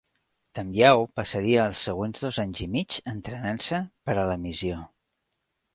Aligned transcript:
Tamyao 0.59 1.03
passaria 1.19 1.67
els 1.73 1.83
següents 1.89 2.23
dos 2.25 2.41
anys 2.45 2.65
i 2.67 2.69
mig 2.79 2.99
entrenant-se 3.15 3.85
per 4.09 4.19
a 4.19 4.27
la 4.35 4.41
missió. 4.49 4.85